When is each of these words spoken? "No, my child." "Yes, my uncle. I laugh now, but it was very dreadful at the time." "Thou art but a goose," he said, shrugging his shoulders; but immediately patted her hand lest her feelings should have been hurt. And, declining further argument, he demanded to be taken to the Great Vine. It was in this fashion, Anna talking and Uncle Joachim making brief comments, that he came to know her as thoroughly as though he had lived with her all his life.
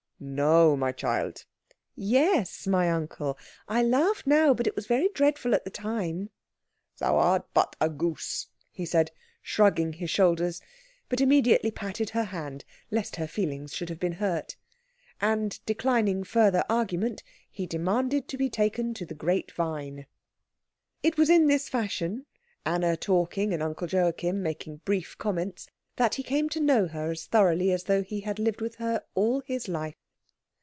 "No, 0.23 0.75
my 0.77 0.91
child." 0.91 1.45
"Yes, 1.95 2.67
my 2.67 2.91
uncle. 2.91 3.39
I 3.67 3.81
laugh 3.81 4.21
now, 4.27 4.53
but 4.53 4.67
it 4.67 4.75
was 4.75 4.85
very 4.85 5.09
dreadful 5.15 5.55
at 5.55 5.63
the 5.63 5.71
time." 5.71 6.29
"Thou 6.99 7.17
art 7.17 7.47
but 7.55 7.75
a 7.81 7.89
goose," 7.89 8.45
he 8.71 8.85
said, 8.85 9.09
shrugging 9.41 9.93
his 9.93 10.11
shoulders; 10.11 10.61
but 11.09 11.21
immediately 11.21 11.71
patted 11.71 12.11
her 12.11 12.25
hand 12.25 12.65
lest 12.91 13.15
her 13.15 13.25
feelings 13.25 13.73
should 13.73 13.89
have 13.89 13.99
been 13.99 14.11
hurt. 14.11 14.57
And, 15.19 15.59
declining 15.65 16.23
further 16.23 16.63
argument, 16.69 17.23
he 17.49 17.65
demanded 17.65 18.27
to 18.27 18.37
be 18.37 18.47
taken 18.47 18.93
to 18.93 19.07
the 19.07 19.15
Great 19.15 19.51
Vine. 19.51 20.05
It 21.01 21.17
was 21.17 21.31
in 21.31 21.47
this 21.47 21.67
fashion, 21.67 22.27
Anna 22.63 22.95
talking 22.95 23.53
and 23.55 23.63
Uncle 23.63 23.87
Joachim 23.87 24.43
making 24.43 24.81
brief 24.85 25.17
comments, 25.17 25.67
that 25.95 26.13
he 26.13 26.21
came 26.21 26.47
to 26.49 26.59
know 26.59 26.85
her 26.85 27.09
as 27.09 27.25
thoroughly 27.25 27.71
as 27.71 27.85
though 27.85 28.03
he 28.03 28.19
had 28.19 28.37
lived 28.37 28.61
with 28.61 28.75
her 28.75 29.03
all 29.15 29.39
his 29.47 29.67
life. 29.67 29.95